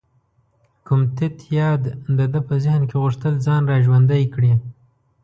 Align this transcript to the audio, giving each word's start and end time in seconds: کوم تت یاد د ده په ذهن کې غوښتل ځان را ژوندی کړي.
کوم 0.85 1.01
تت 1.15 1.37
یاد 1.59 1.83
د 2.17 2.19
ده 2.33 2.39
په 2.47 2.55
ذهن 2.65 2.81
کې 2.89 2.97
غوښتل 3.03 3.33
ځان 3.45 3.61
را 3.71 3.77
ژوندی 3.85 4.23
کړي. 4.33 4.53